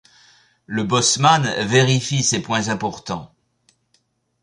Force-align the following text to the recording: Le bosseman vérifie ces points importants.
Le 0.65 0.83
bosseman 0.83 1.43
vérifie 1.63 2.23
ces 2.23 2.41
points 2.41 2.69
importants. 2.69 3.35